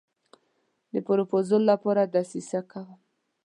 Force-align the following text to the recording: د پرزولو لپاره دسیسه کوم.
د 0.93 0.95
پرزولو 1.07 1.67
لپاره 1.71 2.01
دسیسه 2.15 2.59
کوم. 2.71 2.99